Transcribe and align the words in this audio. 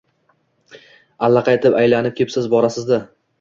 —Allaqaytib 1.27 1.77
aylanib 1.83 2.17
kepsiz, 2.21 2.49
borasiz-da. 2.57 3.01